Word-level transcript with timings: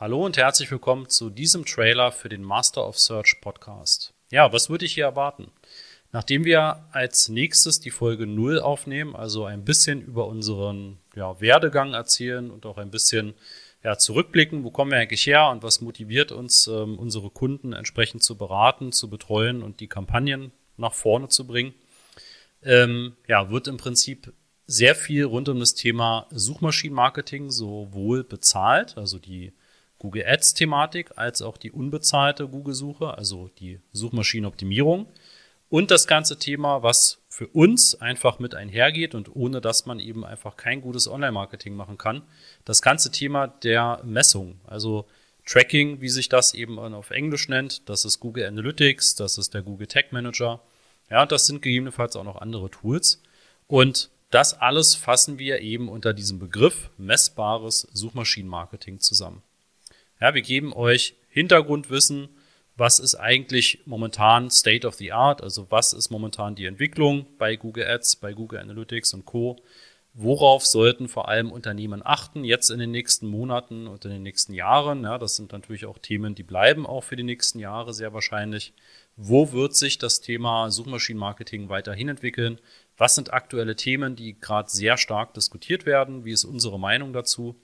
Hallo 0.00 0.24
und 0.24 0.38
herzlich 0.38 0.70
willkommen 0.70 1.10
zu 1.10 1.28
diesem 1.28 1.66
Trailer 1.66 2.10
für 2.10 2.30
den 2.30 2.42
Master 2.42 2.88
of 2.88 2.98
Search 2.98 3.36
Podcast. 3.42 4.14
Ja, 4.30 4.50
was 4.50 4.70
würde 4.70 4.86
ich 4.86 4.94
hier 4.94 5.04
erwarten? 5.04 5.52
Nachdem 6.10 6.46
wir 6.46 6.86
als 6.90 7.28
nächstes 7.28 7.80
die 7.80 7.90
Folge 7.90 8.26
0 8.26 8.60
aufnehmen, 8.60 9.14
also 9.14 9.44
ein 9.44 9.62
bisschen 9.62 10.00
über 10.00 10.26
unseren 10.26 10.96
ja, 11.14 11.38
Werdegang 11.42 11.92
erzählen 11.92 12.50
und 12.50 12.64
auch 12.64 12.78
ein 12.78 12.90
bisschen 12.90 13.34
ja, 13.84 13.98
zurückblicken, 13.98 14.64
wo 14.64 14.70
kommen 14.70 14.90
wir 14.90 14.96
eigentlich 14.96 15.26
her 15.26 15.50
und 15.50 15.62
was 15.62 15.82
motiviert 15.82 16.32
uns, 16.32 16.66
ähm, 16.66 16.98
unsere 16.98 17.28
Kunden 17.28 17.74
entsprechend 17.74 18.22
zu 18.22 18.38
beraten, 18.38 18.92
zu 18.92 19.10
betreuen 19.10 19.62
und 19.62 19.80
die 19.80 19.88
Kampagnen 19.88 20.50
nach 20.78 20.94
vorne 20.94 21.28
zu 21.28 21.46
bringen, 21.46 21.74
ähm, 22.62 23.16
ja, 23.28 23.50
wird 23.50 23.68
im 23.68 23.76
Prinzip 23.76 24.32
sehr 24.66 24.94
viel 24.94 25.24
rund 25.24 25.50
um 25.50 25.60
das 25.60 25.74
Thema 25.74 26.26
Suchmaschinenmarketing 26.30 27.50
sowohl 27.50 28.24
bezahlt, 28.24 28.96
also 28.96 29.18
die 29.18 29.52
Google 30.00 30.24
Ads-Thematik 30.26 31.12
als 31.16 31.42
auch 31.42 31.56
die 31.58 31.70
unbezahlte 31.70 32.48
Google-Suche, 32.48 33.16
also 33.16 33.50
die 33.58 33.80
Suchmaschinenoptimierung. 33.92 35.06
Und 35.68 35.92
das 35.92 36.08
ganze 36.08 36.38
Thema, 36.38 36.82
was 36.82 37.18
für 37.28 37.46
uns 37.46 38.00
einfach 38.00 38.40
mit 38.40 38.56
einhergeht 38.56 39.14
und 39.14 39.36
ohne 39.36 39.60
dass 39.60 39.86
man 39.86 40.00
eben 40.00 40.24
einfach 40.24 40.56
kein 40.56 40.80
gutes 40.80 41.06
Online-Marketing 41.06 41.76
machen 41.76 41.96
kann, 41.96 42.22
das 42.64 42.82
ganze 42.82 43.12
Thema 43.12 43.46
der 43.46 44.00
Messung, 44.02 44.58
also 44.66 45.06
Tracking, 45.46 46.00
wie 46.00 46.08
sich 46.08 46.28
das 46.28 46.54
eben 46.54 46.78
auf 46.78 47.10
Englisch 47.10 47.48
nennt, 47.48 47.88
das 47.88 48.04
ist 48.04 48.20
Google 48.20 48.46
Analytics, 48.46 49.14
das 49.14 49.38
ist 49.38 49.54
der 49.54 49.62
Google 49.62 49.86
Tag 49.86 50.12
Manager, 50.12 50.60
ja, 51.10 51.26
das 51.26 51.46
sind 51.46 51.62
gegebenenfalls 51.62 52.16
auch 52.16 52.24
noch 52.24 52.40
andere 52.40 52.70
Tools. 52.70 53.22
Und 53.66 54.10
das 54.30 54.54
alles 54.54 54.94
fassen 54.94 55.38
wir 55.38 55.60
eben 55.60 55.88
unter 55.88 56.14
diesem 56.14 56.38
Begriff 56.38 56.90
messbares 56.96 57.86
Suchmaschinenmarketing 57.92 59.00
zusammen. 59.00 59.42
Ja, 60.20 60.34
wir 60.34 60.42
geben 60.42 60.74
euch 60.74 61.14
Hintergrundwissen, 61.30 62.28
was 62.76 62.98
ist 62.98 63.14
eigentlich 63.14 63.80
momentan 63.86 64.50
State 64.50 64.86
of 64.86 64.94
the 64.96 65.12
Art, 65.12 65.42
also 65.42 65.66
was 65.70 65.94
ist 65.94 66.10
momentan 66.10 66.54
die 66.54 66.66
Entwicklung 66.66 67.24
bei 67.38 67.56
Google 67.56 67.86
Ads, 67.86 68.16
bei 68.16 68.34
Google 68.34 68.58
Analytics 68.58 69.14
und 69.14 69.24
Co. 69.24 69.56
Worauf 70.12 70.66
sollten 70.66 71.08
vor 71.08 71.28
allem 71.28 71.50
Unternehmen 71.50 72.02
achten 72.04 72.44
jetzt 72.44 72.68
in 72.68 72.80
den 72.80 72.90
nächsten 72.90 73.28
Monaten 73.28 73.86
und 73.86 74.04
in 74.04 74.10
den 74.10 74.22
nächsten 74.22 74.52
Jahren? 74.52 75.04
Ja, 75.04 75.16
das 75.16 75.36
sind 75.36 75.52
natürlich 75.52 75.86
auch 75.86 75.98
Themen, 75.98 76.34
die 76.34 76.42
bleiben 76.42 76.84
auch 76.84 77.04
für 77.04 77.16
die 77.16 77.22
nächsten 77.22 77.58
Jahre 77.58 77.94
sehr 77.94 78.12
wahrscheinlich. 78.12 78.74
Wo 79.16 79.52
wird 79.52 79.74
sich 79.74 79.96
das 79.96 80.20
Thema 80.20 80.70
Suchmaschinenmarketing 80.70 81.70
weiterhin 81.70 82.08
entwickeln? 82.08 82.60
Was 82.98 83.14
sind 83.14 83.32
aktuelle 83.32 83.76
Themen, 83.76 84.16
die 84.16 84.38
gerade 84.38 84.68
sehr 84.68 84.98
stark 84.98 85.32
diskutiert 85.32 85.86
werden? 85.86 86.26
Wie 86.26 86.32
ist 86.32 86.44
unsere 86.44 86.78
Meinung 86.78 87.14
dazu? 87.14 87.56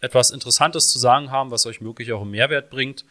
etwas 0.00 0.30
Interessantes 0.30 0.90
zu 0.90 0.98
sagen 0.98 1.30
haben, 1.30 1.50
was 1.50 1.66
euch 1.66 1.80
möglich 1.80 2.12
auch 2.12 2.22
einen 2.22 2.30
Mehrwert 2.30 2.70
bringt. 2.70 3.04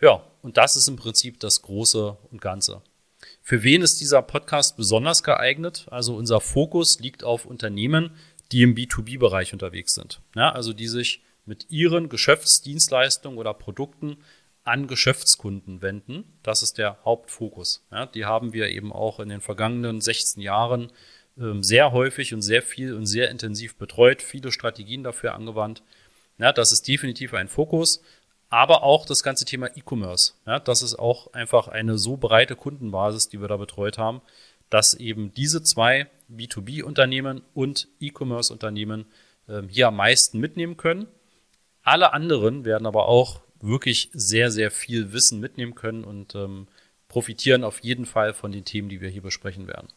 Ja, 0.00 0.24
und 0.42 0.56
das 0.56 0.76
ist 0.76 0.88
im 0.88 0.96
Prinzip 0.96 1.40
das 1.40 1.62
Große 1.62 2.16
und 2.30 2.40
Ganze. 2.40 2.82
Für 3.44 3.64
wen 3.64 3.82
ist 3.82 4.00
dieser 4.00 4.22
Podcast 4.22 4.76
besonders 4.76 5.24
geeignet? 5.24 5.86
Also 5.90 6.14
unser 6.14 6.40
Fokus 6.40 7.00
liegt 7.00 7.24
auf 7.24 7.44
Unternehmen, 7.44 8.12
die 8.52 8.62
im 8.62 8.76
B2B-Bereich 8.76 9.52
unterwegs 9.52 9.94
sind. 9.94 10.20
Ja, 10.36 10.52
also 10.52 10.72
die 10.72 10.86
sich 10.86 11.22
mit 11.44 11.66
ihren 11.68 12.08
Geschäftsdienstleistungen 12.08 13.38
oder 13.38 13.52
Produkten 13.52 14.18
an 14.62 14.86
Geschäftskunden 14.86 15.82
wenden. 15.82 16.22
Das 16.44 16.62
ist 16.62 16.78
der 16.78 16.98
Hauptfokus. 17.04 17.84
Ja, 17.90 18.06
die 18.06 18.26
haben 18.26 18.52
wir 18.52 18.68
eben 18.68 18.92
auch 18.92 19.18
in 19.18 19.28
den 19.28 19.40
vergangenen 19.40 20.00
16 20.00 20.40
Jahren 20.40 20.92
ähm, 21.36 21.64
sehr 21.64 21.90
häufig 21.90 22.32
und 22.34 22.42
sehr 22.42 22.62
viel 22.62 22.94
und 22.94 23.06
sehr 23.06 23.28
intensiv 23.28 23.74
betreut, 23.74 24.22
viele 24.22 24.52
Strategien 24.52 25.02
dafür 25.02 25.34
angewandt. 25.34 25.82
Ja, 26.38 26.52
das 26.52 26.70
ist 26.70 26.86
definitiv 26.86 27.34
ein 27.34 27.48
Fokus 27.48 28.02
aber 28.52 28.82
auch 28.82 29.06
das 29.06 29.22
ganze 29.22 29.46
Thema 29.46 29.68
E-Commerce. 29.74 30.34
Ja, 30.46 30.58
das 30.60 30.82
ist 30.82 30.98
auch 30.98 31.32
einfach 31.32 31.68
eine 31.68 31.96
so 31.96 32.18
breite 32.18 32.54
Kundenbasis, 32.54 33.30
die 33.30 33.40
wir 33.40 33.48
da 33.48 33.56
betreut 33.56 33.96
haben, 33.96 34.20
dass 34.68 34.92
eben 34.92 35.32
diese 35.32 35.62
zwei 35.62 36.10
B2B-Unternehmen 36.30 37.40
und 37.54 37.88
E-Commerce-Unternehmen 37.98 39.06
ähm, 39.48 39.68
hier 39.70 39.88
am 39.88 39.96
meisten 39.96 40.38
mitnehmen 40.38 40.76
können. 40.76 41.06
Alle 41.82 42.12
anderen 42.12 42.66
werden 42.66 42.86
aber 42.86 43.08
auch 43.08 43.40
wirklich 43.58 44.10
sehr, 44.12 44.50
sehr 44.50 44.70
viel 44.70 45.14
Wissen 45.14 45.40
mitnehmen 45.40 45.74
können 45.74 46.04
und 46.04 46.34
ähm, 46.34 46.68
profitieren 47.08 47.64
auf 47.64 47.78
jeden 47.80 48.04
Fall 48.04 48.34
von 48.34 48.52
den 48.52 48.66
Themen, 48.66 48.90
die 48.90 49.00
wir 49.00 49.08
hier 49.08 49.22
besprechen 49.22 49.66
werden. 49.66 49.88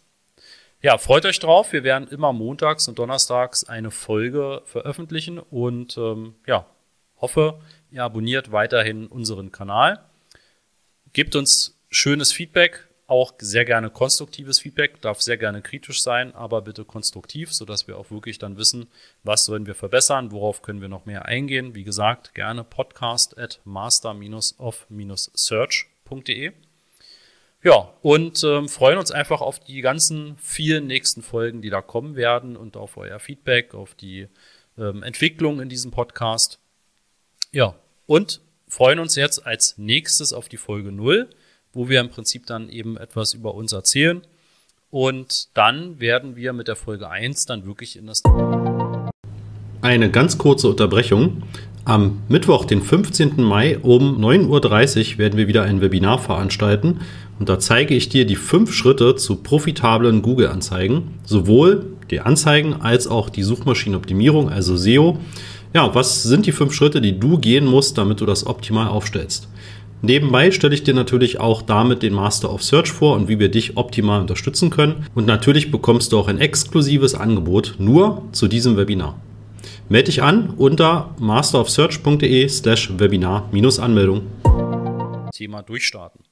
Ja, 0.82 0.98
freut 0.98 1.26
euch 1.26 1.40
drauf. 1.40 1.74
Wir 1.74 1.84
werden 1.84 2.08
immer 2.08 2.32
montags 2.32 2.88
und 2.88 3.00
donnerstags 3.00 3.66
eine 3.66 3.92
Folge 3.92 4.62
veröffentlichen 4.64 5.40
und 5.40 5.98
ähm, 5.98 6.36
ja, 6.48 6.66
hoffe, 7.18 7.60
Ihr 7.96 8.04
abonniert 8.04 8.52
weiterhin 8.52 9.08
unseren 9.08 9.52
Kanal. 9.54 10.04
Gebt 11.14 11.34
uns 11.34 11.80
schönes 11.90 12.34
Feedback, 12.34 12.90
auch 13.08 13.32
sehr 13.38 13.64
gerne 13.64 13.90
konstruktives 13.90 14.60
Feedback, 14.60 15.00
darf 15.00 15.22
sehr 15.22 15.38
gerne 15.38 15.62
kritisch 15.62 16.02
sein, 16.02 16.36
aber 16.36 16.62
bitte 16.62 16.84
konstruktiv, 16.84 17.54
sodass 17.54 17.88
wir 17.88 17.98
auch 17.98 18.12
wirklich 18.12 18.38
dann 18.38 18.58
wissen, 18.58 18.88
was 19.24 19.46
sollen 19.46 19.66
wir 19.66 19.76
verbessern, 19.76 20.34
worauf 20.34 20.62
können 20.62 20.82
wir 20.82 20.90
noch 20.90 21.06
mehr 21.06 21.24
eingehen. 21.24 21.74
Wie 21.74 21.86
gesagt, 21.86 22.36
gerne 22.36 22.66
podcast 22.66 23.38
at 23.38 23.62
master-of-search.de. 23.64 26.52
Ja, 27.64 27.94
und 28.02 28.44
ähm, 28.44 28.68
freuen 28.68 28.98
uns 28.98 29.12
einfach 29.12 29.40
auf 29.40 29.62
die 29.62 29.80
ganzen 29.80 30.38
vielen 30.38 30.88
nächsten 30.88 31.22
Folgen, 31.22 31.62
die 31.62 31.70
da 31.70 31.82
kommen 31.82 32.18
werden 32.18 32.58
und 32.58 32.76
auf 32.76 32.98
euer 32.98 33.20
Feedback, 33.20 33.74
auf 33.74 33.96
die 33.96 34.28
ähm, 34.78 35.02
Entwicklung 35.02 35.62
in 35.62 35.70
diesem 35.70 35.92
Podcast. 35.92 36.60
Ja, 37.54 37.76
und 38.06 38.42
freuen 38.68 39.00
uns 39.00 39.16
jetzt 39.16 39.46
als 39.46 39.78
nächstes 39.78 40.34
auf 40.34 40.50
die 40.50 40.58
Folge 40.58 40.92
0, 40.92 41.30
wo 41.74 41.90
wir 41.90 42.00
im 42.00 42.10
Prinzip 42.10 42.46
dann 42.46 42.70
eben 42.70 42.98
etwas 42.98 43.34
über 43.34 43.54
uns 43.56 43.74
erzählen. 43.74 44.22
Und 44.90 45.50
dann 45.56 46.00
werden 46.00 46.36
wir 46.36 46.54
mit 46.54 46.68
der 46.68 46.76
Folge 46.76 47.10
1 47.10 47.46
dann 47.46 47.66
wirklich 47.66 47.98
in 47.98 48.08
das. 48.08 48.24
Eine 49.82 50.10
ganz 50.10 50.38
kurze 50.38 50.70
Unterbrechung. 50.70 51.44
Am 51.84 52.24
Mittwoch, 52.30 52.66
den 52.66 52.82
15. 52.82 53.44
Mai 53.44 53.78
um 53.78 54.20
9.30 54.20 55.14
Uhr 55.14 55.18
werden 55.20 55.38
wir 55.38 55.48
wieder 55.48 55.64
ein 55.64 55.82
Webinar 55.82 56.18
veranstalten 56.18 57.02
und 57.38 57.48
da 57.48 57.60
zeige 57.60 57.94
ich 57.94 58.10
dir 58.10 58.26
die 58.26 58.38
fünf 58.38 58.74
Schritte 58.74 59.16
zu 59.16 59.36
profitablen 59.36 60.24
Google-Anzeigen, 60.24 61.20
sowohl 61.26 61.86
die 62.10 62.22
Anzeigen 62.22 62.74
als 62.82 63.08
auch 63.08 63.30
die 63.30 63.44
Suchmaschinenoptimierung, 63.44 64.50
also 64.50 64.76
SEO. 64.76 65.20
Ja, 65.76 65.94
was 65.94 66.24
sind 66.24 66.46
die 66.46 66.54
fünf 66.54 66.74
Schritte, 66.74 67.02
die 67.02 67.20
du 67.20 67.38
gehen 67.38 67.66
musst, 67.66 67.98
damit 67.98 68.22
du 68.22 68.26
das 68.26 68.48
optimal 68.48 68.88
aufstellst? 68.88 69.50
Nebenbei 70.02 70.52
stelle 70.52 70.74
ich 70.74 70.84
dir 70.84 70.94
natürlich 70.94 71.42
auch 71.42 71.62
damit 71.62 72.02
den 72.02 72.14
Master 72.14 72.54
of 72.54 72.64
Search 72.64 72.94
vor 72.94 73.18
und 73.18 73.28
wie 73.28 73.40
wir 73.40 73.50
dich 73.50 73.76
optimal 73.76 74.22
unterstützen 74.22 74.70
können. 74.70 75.06
Und 75.16 75.28
natürlich 75.28 75.72
bekommst 75.72 76.14
du 76.14 76.18
auch 76.18 76.30
ein 76.30 76.40
exklusives 76.40 77.14
Angebot 77.14 77.76
nur 77.78 78.22
zu 78.32 78.48
diesem 78.48 78.78
Webinar. 78.78 79.20
Melde 79.90 80.06
dich 80.06 80.24
an 80.24 80.52
unter 80.56 81.14
masterofsearch.de 81.20 82.48
slash 82.48 82.98
Webinar-Anmeldung. 82.98 84.22
Thema 85.34 85.62
durchstarten. 85.62 86.25